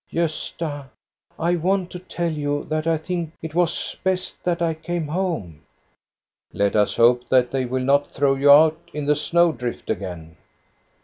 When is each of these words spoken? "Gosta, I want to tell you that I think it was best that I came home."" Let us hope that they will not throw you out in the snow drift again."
"Gosta, 0.11 0.87
I 1.37 1.57
want 1.57 1.91
to 1.91 1.99
tell 1.99 2.31
you 2.31 2.63
that 2.69 2.87
I 2.87 2.97
think 2.97 3.33
it 3.43 3.53
was 3.53 3.95
best 4.03 4.43
that 4.43 4.59
I 4.59 4.73
came 4.73 5.07
home."" 5.09 5.61
Let 6.53 6.75
us 6.75 6.95
hope 6.95 7.29
that 7.29 7.51
they 7.51 7.65
will 7.65 7.83
not 7.83 8.09
throw 8.09 8.33
you 8.33 8.49
out 8.49 8.79
in 8.95 9.05
the 9.05 9.15
snow 9.15 9.51
drift 9.51 9.91
again." 9.91 10.37